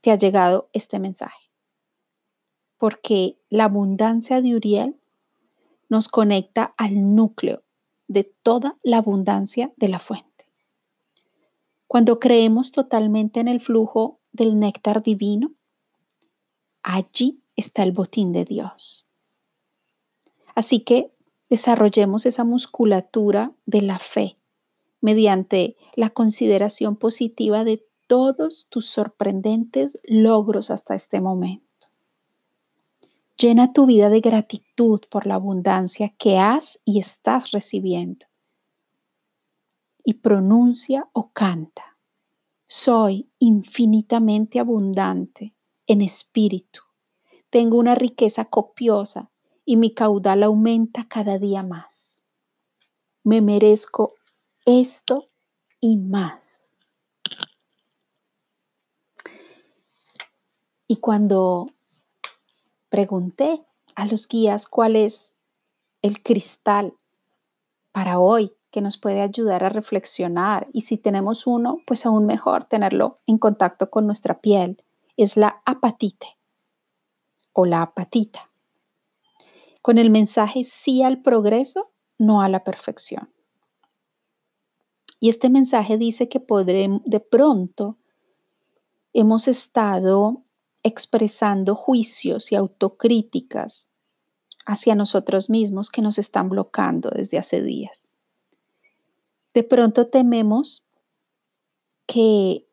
te 0.00 0.10
ha 0.10 0.16
llegado 0.16 0.68
este 0.72 0.98
mensaje. 0.98 1.50
Porque 2.78 3.38
la 3.48 3.64
abundancia 3.64 4.42
de 4.42 4.56
Uriel 4.56 4.96
nos 5.88 6.08
conecta 6.08 6.74
al 6.76 7.14
núcleo 7.14 7.62
de 8.08 8.24
toda 8.24 8.76
la 8.82 8.98
abundancia 8.98 9.72
de 9.76 9.88
la 9.88 10.00
fuente. 10.00 10.33
Cuando 11.94 12.18
creemos 12.18 12.72
totalmente 12.72 13.38
en 13.38 13.46
el 13.46 13.60
flujo 13.60 14.18
del 14.32 14.58
néctar 14.58 15.00
divino, 15.00 15.52
allí 16.82 17.40
está 17.54 17.84
el 17.84 17.92
botín 17.92 18.32
de 18.32 18.44
Dios. 18.44 19.06
Así 20.56 20.80
que 20.80 21.12
desarrollemos 21.48 22.26
esa 22.26 22.42
musculatura 22.42 23.52
de 23.64 23.82
la 23.82 24.00
fe 24.00 24.36
mediante 25.00 25.76
la 25.94 26.10
consideración 26.10 26.96
positiva 26.96 27.62
de 27.62 27.86
todos 28.08 28.66
tus 28.70 28.86
sorprendentes 28.86 30.00
logros 30.02 30.72
hasta 30.72 30.96
este 30.96 31.20
momento. 31.20 31.86
Llena 33.38 33.72
tu 33.72 33.86
vida 33.86 34.10
de 34.10 34.18
gratitud 34.18 35.02
por 35.08 35.28
la 35.28 35.36
abundancia 35.36 36.12
que 36.18 36.38
has 36.38 36.80
y 36.84 36.98
estás 36.98 37.52
recibiendo. 37.52 38.26
Y 40.04 40.14
pronuncia 40.14 41.08
o 41.12 41.30
canta. 41.32 41.96
Soy 42.66 43.30
infinitamente 43.38 44.60
abundante 44.60 45.54
en 45.86 46.02
espíritu 46.02 46.82
tengo 47.54 47.78
una 47.78 47.94
riqueza 47.94 48.46
copiosa 48.46 49.30
y 49.64 49.76
mi 49.76 49.94
caudal 49.94 50.42
aumenta 50.42 51.06
cada 51.06 51.38
día 51.38 51.62
más. 51.62 52.20
Me 53.22 53.40
merezco 53.40 54.16
esto 54.66 55.28
y 55.78 55.96
más. 55.96 56.74
Y 60.88 60.96
cuando 60.96 61.68
pregunté 62.88 63.64
a 63.94 64.06
los 64.06 64.26
guías 64.26 64.66
cuál 64.66 64.96
es 64.96 65.36
el 66.02 66.24
cristal 66.24 66.94
para 67.92 68.18
hoy 68.18 68.52
que 68.74 68.80
nos 68.80 68.98
puede 68.98 69.20
ayudar 69.20 69.62
a 69.62 69.68
reflexionar 69.68 70.66
y 70.72 70.80
si 70.80 70.98
tenemos 70.98 71.46
uno, 71.46 71.78
pues 71.86 72.06
aún 72.06 72.26
mejor 72.26 72.64
tenerlo 72.64 73.20
en 73.24 73.38
contacto 73.38 73.88
con 73.88 74.04
nuestra 74.04 74.40
piel, 74.40 74.82
es 75.16 75.36
la 75.36 75.62
apatite 75.64 76.26
o 77.52 77.66
la 77.66 77.82
apatita, 77.82 78.50
con 79.80 79.96
el 79.98 80.10
mensaje 80.10 80.64
sí 80.64 81.04
al 81.04 81.22
progreso, 81.22 81.92
no 82.18 82.42
a 82.42 82.48
la 82.48 82.64
perfección. 82.64 83.32
Y 85.20 85.28
este 85.28 85.50
mensaje 85.50 85.96
dice 85.96 86.28
que 86.28 86.40
podremos, 86.40 87.00
de 87.04 87.20
pronto 87.20 87.96
hemos 89.12 89.46
estado 89.46 90.42
expresando 90.82 91.76
juicios 91.76 92.50
y 92.50 92.56
autocríticas 92.56 93.86
hacia 94.66 94.96
nosotros 94.96 95.48
mismos 95.48 95.90
que 95.90 96.02
nos 96.02 96.18
están 96.18 96.48
bloqueando 96.48 97.10
desde 97.10 97.38
hace 97.38 97.62
días. 97.62 98.10
De 99.54 99.62
pronto 99.62 100.08
tememos 100.08 100.84
que 102.06 102.66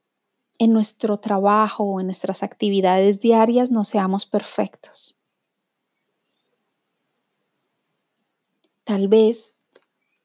en 0.58 0.74
nuestro 0.74 1.17
trabajo 1.17 1.84
o 1.84 2.00
en 2.00 2.08
nuestras 2.08 2.44
actividades 2.44 3.20
diarias 3.20 3.72
no 3.72 3.86
seamos 3.86 4.26
perfectos. 4.26 5.15
Tal 8.84 9.08
vez 9.08 9.56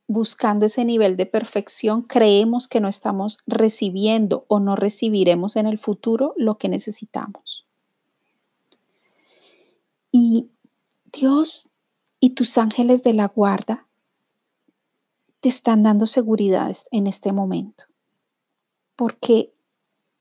buscando 0.08 0.66
ese 0.66 0.84
nivel 0.84 1.16
de 1.16 1.26
perfección 1.26 2.02
creemos 2.02 2.68
que 2.68 2.80
no 2.80 2.88
estamos 2.88 3.38
recibiendo 3.46 4.44
o 4.48 4.60
no 4.60 4.76
recibiremos 4.76 5.56
en 5.56 5.66
el 5.66 5.78
futuro 5.78 6.32
lo 6.36 6.58
que 6.58 6.68
necesitamos. 6.68 7.66
Y 10.10 10.48
Dios 11.12 11.68
y 12.18 12.30
tus 12.30 12.56
ángeles 12.56 13.02
de 13.02 13.12
la 13.12 13.28
guarda 13.28 13.85
te 15.46 15.50
están 15.50 15.84
dando 15.84 16.08
seguridad 16.08 16.76
en 16.90 17.06
este 17.06 17.30
momento, 17.30 17.84
porque 18.96 19.54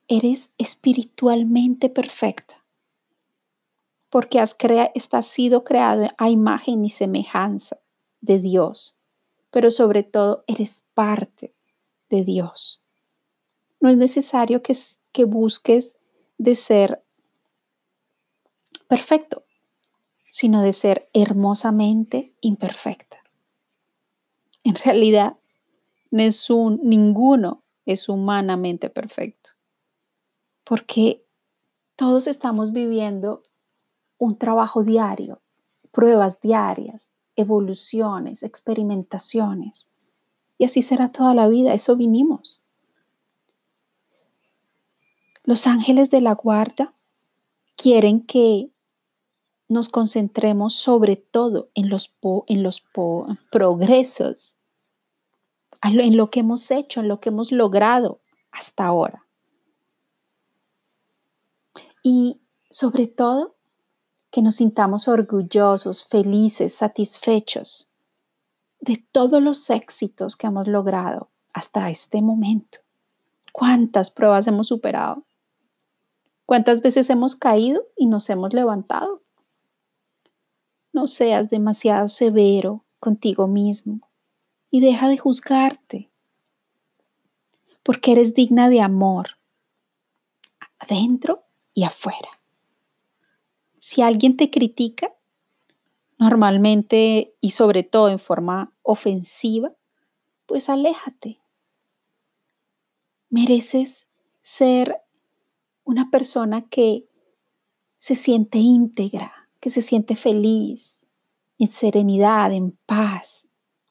eres 0.08 0.54
espiritualmente 0.60 1.90
perfecta, 1.90 2.64
porque 4.12 4.40
has, 4.40 4.56
sido 5.26 5.64
creado 5.64 6.10
a 6.20 6.30
imagen 6.30 6.86
y 6.86 6.92
semejanza 6.92 7.80
de 8.22 8.38
Dios, 8.38 9.00
pero 9.50 9.72
sobre 9.72 10.04
todo 10.04 10.44
eres 10.46 10.86
parte 10.94 11.56
de 12.12 12.24
Dios. 12.24 12.84
No 13.80 13.90
es 13.90 13.98
necesario 13.98 14.62
que, 14.62 14.78
que 15.12 15.26
busques 15.26 15.96
de 16.38 16.54
ser 16.54 17.04
perfecto, 18.88 19.44
sino 20.30 20.62
de 20.62 20.72
ser 20.72 21.10
hermosamente 21.14 22.36
imperfecta. 22.42 23.25
En 24.66 24.76
realidad, 24.76 25.38
ninguno 26.12 27.64
es 27.86 28.10
humanamente 28.10 28.90
perfecto 28.90 29.52
porque 30.66 31.24
todos 31.96 32.28
estamos 32.28 32.74
viviendo 32.74 33.44
un 34.18 34.38
trabajo 34.38 34.84
diario, 34.84 35.40
pruebas 35.92 36.42
diarias, 36.42 37.12
evoluciones, 37.38 38.44
experimentaciones. 38.44 39.88
Y 40.58 40.66
así 40.66 40.82
será 40.82 41.12
toda 41.12 41.34
la 41.34 41.48
vida, 41.48 41.74
eso 41.74 41.96
vinimos. 41.96 42.62
Los 45.44 45.68
ángeles 45.68 46.10
de 46.10 46.22
la 46.22 46.34
guarda 46.34 46.94
quieren 47.78 48.22
que 48.22 48.72
nos 49.68 49.90
concentremos 49.90 50.74
sobre 50.74 51.16
todo 51.16 51.70
en 51.76 51.90
los, 51.90 52.14
en 52.48 52.64
los 52.64 52.84
progresos, 53.52 54.55
en 55.86 56.18
lo 56.18 56.30
que 56.30 56.42
hemos 56.42 56.70
hecho, 56.72 57.02
en 57.02 57.08
lo 57.08 57.20
que 57.20 57.30
hemos 57.30 57.52
logrado 57.52 58.22
hasta 58.52 58.86
ahora 58.86 59.26
y 62.08 62.40
sobre 62.70 63.08
todo 63.08 63.56
que 64.30 64.44
nos 64.44 64.58
sintamos 64.58 65.08
orgullosos, 65.08 66.06
felices, 66.06 66.76
satisfechos 66.76 67.90
de 68.80 69.04
todos 69.12 69.42
los 69.42 69.72
éxitos 69.72 70.36
que 70.36 70.46
hemos 70.46 70.68
logrado 70.68 71.32
hasta 71.52 71.90
este 71.90 72.22
momento. 72.22 72.78
¿Cuántas 73.52 74.12
pruebas 74.12 74.46
hemos 74.46 74.68
superado? 74.68 75.26
¿Cuántas 76.46 76.84
veces 76.84 77.10
hemos 77.10 77.36
caído 77.36 77.82
y 77.98 78.06
nos 78.06 78.30
hemos 78.30 78.54
levantado? 78.54 79.24
No 80.94 81.08
seas 81.08 81.50
demasiado 81.50 82.08
severo 82.08 82.86
contigo 83.00 83.48
mismo 83.48 84.05
y 84.76 84.82
deja 84.82 85.08
de 85.08 85.18
juzgarte, 85.18 86.10
porque 87.82 88.12
eres 88.12 88.34
digna 88.34 88.68
de 88.68 88.82
amor, 88.82 89.38
adentro 90.80 91.46
y 91.74 91.86
afuera. 91.86 92.28
Si 93.80 94.02
alguien 94.02 94.36
te 94.36 94.50
critica, 94.52 95.16
normalmente 96.20 97.34
y 97.40 97.52
sobre 97.52 97.84
todo 97.84 98.10
en 98.10 98.20
forma 98.20 98.74
ofensiva, 98.82 99.72
pues 100.46 100.68
aléjate. 100.68 101.40
Mereces 103.30 104.10
ser 104.42 105.02
una 105.86 106.12
persona 106.12 106.68
que 106.68 107.08
se 107.98 108.16
siente 108.16 108.58
íntegra, 108.58 109.48
que 109.62 109.70
se 109.70 109.82
siente 109.82 110.18
feliz, 110.18 111.06
en 111.60 111.72
serenidad, 111.72 112.52
en 112.52 112.72
paz 112.86 113.48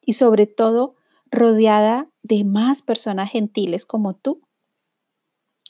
y 0.07 0.14
sobre 0.14 0.47
todo 0.47 0.95
rodeada 1.31 2.09
de 2.23 2.45
más 2.45 2.83
personas 2.83 3.31
gentiles 3.31 3.87
como 3.87 4.14
tú, 4.14 4.40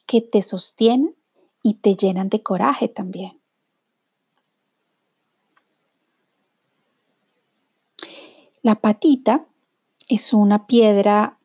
que 0.07 0.20
te 0.20 0.42
sostienen 0.42 1.14
y 1.62 1.75
te 1.75 1.97
llenan 1.97 2.29
de 2.29 2.42
coraje 2.42 2.88
también. 2.88 3.40
La 8.62 8.77
patita 8.77 9.47
es 10.09 10.33
una 10.33 10.66
piedra 10.66 11.38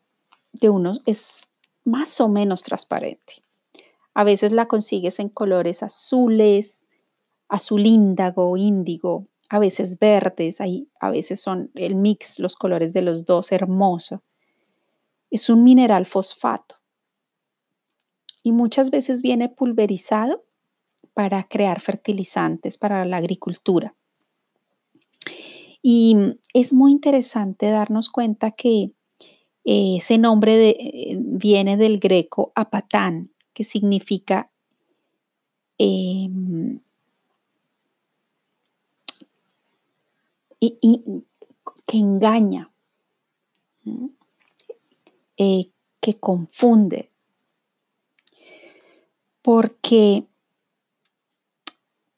de 0.54 0.70
unos, 0.70 1.02
es 1.06 1.50
más 1.84 2.20
o 2.22 2.30
menos 2.30 2.64
transparente. 2.64 3.42
A 4.14 4.24
veces 4.24 4.52
la 4.52 4.68
consigues 4.68 5.20
en 5.20 5.30
colores 5.30 5.84
azules, 5.84 6.86
azul 7.48 7.86
índago, 7.86 8.58
índigo, 8.58 9.28
a 9.50 9.60
veces 9.60 9.98
verdes, 9.98 10.62
ahí 10.62 10.88
a 11.00 11.10
veces 11.10 11.42
son 11.42 11.72
el 11.76 11.96
mix, 11.96 12.40
los 12.40 12.56
colores 12.56 12.94
de 12.94 13.02
los 13.02 13.26
dos, 13.26 13.52
hermoso. 13.52 14.24
Es 15.32 15.50
un 15.50 15.64
mineral 15.64 16.06
fosfato 16.06 16.76
y 18.44 18.52
muchas 18.52 18.92
veces 18.92 19.22
viene 19.22 19.50
pulverizado 19.50 20.44
para 21.14 21.48
crear 21.48 21.82
fertilizantes 21.82 22.78
para 22.78 23.04
la 23.06 23.18
agricultura. 23.18 23.96
Y 25.82 26.16
es 26.54 26.74
muy 26.74 26.92
interesante 26.92 27.70
darnos 27.70 28.10
cuenta 28.10 28.52
que 28.52 28.92
eh, 29.66 29.98
ese 29.98 30.18
nombre 30.18 30.70
eh, 30.70 31.18
viene 31.20 31.78
del 31.78 32.00
greco 32.00 32.52
apatán, 32.56 33.32
que 33.54 33.64
significa 33.64 34.52
em, 40.62 41.22
que 41.86 41.98
engaña, 41.98 42.72
eh, 45.38 45.72
que 46.02 46.20
confunde, 46.20 47.12
porque 49.42 50.30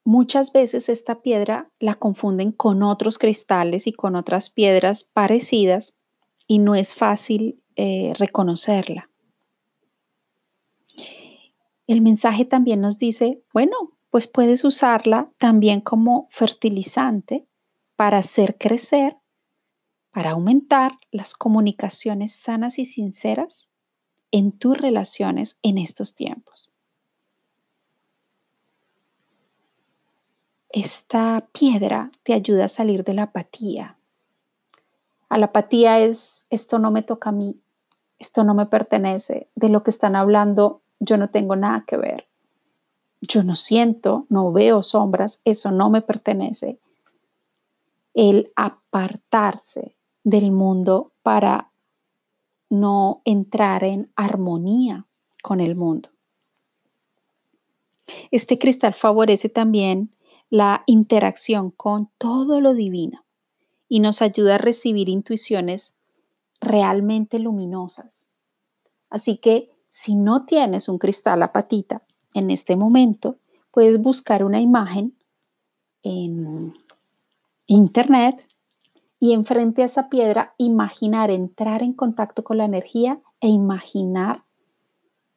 Muchas 0.04 0.52
veces 0.52 0.90
esta 0.90 1.22
piedra 1.22 1.70
la 1.80 1.96
confunden 1.96 2.52
con 2.52 2.82
otros 2.82 3.20
cristales 3.20 3.86
y 3.86 3.94
con 3.94 4.16
otras 4.16 4.50
piedras 4.50 5.04
parecidas 5.04 5.94
y 6.48 6.58
no 6.58 6.74
es 6.74 6.96
fácil 6.96 7.62
eh, 7.76 8.14
reconocerla. 8.18 9.10
El 11.86 12.02
mensaje 12.02 12.46
también 12.46 12.82
nos 12.82 12.98
dice, 12.98 13.44
bueno, 13.54 13.76
pues 14.10 14.28
puedes 14.28 14.64
usarla 14.64 15.32
también 15.38 15.82
como 15.82 16.28
fertilizante 16.32 17.48
para 18.02 18.18
hacer 18.18 18.58
crecer, 18.58 19.16
para 20.10 20.32
aumentar 20.32 20.94
las 21.12 21.36
comunicaciones 21.36 22.32
sanas 22.32 22.80
y 22.80 22.86
sinceras 22.86 23.70
en 24.32 24.54
tus 24.54 24.76
relaciones 24.76 25.60
en 25.62 25.78
estos 25.78 26.16
tiempos. 26.16 26.72
esta 30.72 31.48
piedra 31.52 32.10
te 32.24 32.34
ayuda 32.34 32.66
a 32.66 32.70
salir 32.70 33.04
de 33.04 33.14
la 33.14 33.24
apatía. 33.24 33.98
A 35.30 35.38
la 35.38 35.46
apatía 35.46 36.00
es, 36.00 36.48
esto 36.50 36.80
no 36.80 36.90
me 36.90 37.04
toca 37.04 37.30
a 37.30 37.34
mí, 37.34 37.62
esto 38.18 38.44
no 38.44 38.56
me 38.56 38.66
pertenece, 38.66 39.48
de 39.54 39.70
lo 39.70 39.84
que 39.84 39.92
están 39.92 40.16
hablando 40.16 40.82
yo 41.00 41.18
no 41.18 41.30
tengo 41.30 41.56
nada 41.56 41.84
que 41.86 41.98
ver. 41.98 42.28
Yo 43.22 43.44
no 43.44 43.56
siento, 43.56 44.26
no 44.30 44.52
veo 44.52 44.82
sombras, 44.82 45.40
eso 45.46 45.72
no 45.72 45.92
me 45.92 46.02
pertenece. 46.02 46.80
El 48.14 48.52
apartarse 48.56 49.96
del 50.24 50.52
mundo 50.52 51.14
para 51.24 51.72
no 52.70 53.22
entrar 53.26 53.84
en 53.84 54.12
armonía 54.16 55.06
con 55.42 55.60
el 55.60 55.76
mundo. 55.76 56.10
Este 58.32 58.58
cristal 58.58 58.94
favorece 58.94 59.50
también 59.50 60.14
la 60.50 60.84
interacción 60.86 61.72
con 61.72 62.10
todo 62.18 62.60
lo 62.60 62.74
divino 62.74 63.24
y 63.88 64.00
nos 64.00 64.22
ayuda 64.22 64.56
a 64.56 64.58
recibir 64.58 65.10
intuiciones 65.10 65.94
realmente 66.60 67.40
luminosas. 67.40 68.30
Así 69.10 69.38
que 69.38 69.70
si 69.90 70.16
no 70.16 70.46
tienes 70.46 70.88
un 70.88 70.98
cristal 70.98 71.44
apatita 71.44 72.04
en 72.34 72.52
este 72.52 72.76
momento, 72.76 73.38
puedes 73.72 74.02
buscar 74.02 74.44
una 74.44 74.62
imagen 74.62 75.18
en 76.04 76.74
internet 77.72 78.46
y 79.18 79.32
enfrente 79.32 79.82
a 79.82 79.86
esa 79.86 80.10
piedra 80.10 80.54
imaginar 80.58 81.30
entrar 81.30 81.82
en 81.82 81.94
contacto 81.94 82.44
con 82.44 82.58
la 82.58 82.66
energía 82.66 83.22
e 83.40 83.48
imaginar 83.48 84.44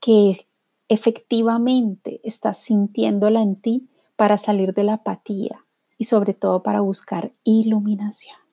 que 0.00 0.48
efectivamente 0.88 2.20
estás 2.24 2.58
sintiéndola 2.58 3.40
en 3.40 3.60
ti 3.60 3.88
para 4.16 4.36
salir 4.36 4.74
de 4.74 4.82
la 4.82 4.94
apatía 4.94 5.64
y 5.96 6.04
sobre 6.04 6.34
todo 6.34 6.64
para 6.64 6.80
buscar 6.80 7.32
iluminación. 7.44 8.43